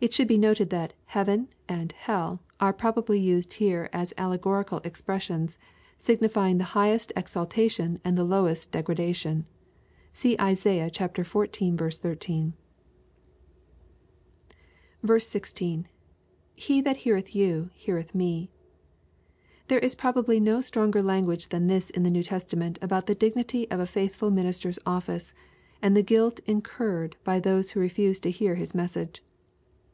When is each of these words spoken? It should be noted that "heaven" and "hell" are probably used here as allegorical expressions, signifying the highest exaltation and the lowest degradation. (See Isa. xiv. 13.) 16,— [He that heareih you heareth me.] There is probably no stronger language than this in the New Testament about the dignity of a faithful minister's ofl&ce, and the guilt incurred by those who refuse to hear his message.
It 0.00 0.14
should 0.14 0.28
be 0.28 0.38
noted 0.38 0.70
that 0.70 0.92
"heaven" 1.06 1.48
and 1.68 1.90
"hell" 1.90 2.38
are 2.60 2.72
probably 2.72 3.18
used 3.18 3.54
here 3.54 3.90
as 3.92 4.14
allegorical 4.16 4.78
expressions, 4.84 5.58
signifying 5.98 6.58
the 6.58 6.62
highest 6.78 7.12
exaltation 7.16 8.00
and 8.04 8.16
the 8.16 8.22
lowest 8.22 8.70
degradation. 8.70 9.44
(See 10.12 10.34
Isa. 10.34 10.68
xiv. 10.88 11.96
13.) 11.98 12.52
16,— 15.18 15.88
[He 16.64 16.80
that 16.80 16.96
heareih 16.98 17.34
you 17.34 17.70
heareth 17.74 18.14
me.] 18.14 18.50
There 19.66 19.80
is 19.80 19.96
probably 19.96 20.38
no 20.38 20.60
stronger 20.60 21.02
language 21.02 21.48
than 21.48 21.66
this 21.66 21.90
in 21.90 22.04
the 22.04 22.10
New 22.12 22.22
Testament 22.22 22.78
about 22.80 23.06
the 23.06 23.16
dignity 23.16 23.68
of 23.68 23.80
a 23.80 23.84
faithful 23.84 24.30
minister's 24.30 24.78
ofl&ce, 24.86 25.34
and 25.82 25.96
the 25.96 26.04
guilt 26.04 26.38
incurred 26.46 27.16
by 27.24 27.40
those 27.40 27.72
who 27.72 27.80
refuse 27.80 28.20
to 28.20 28.30
hear 28.30 28.54
his 28.54 28.76
message. 28.76 29.24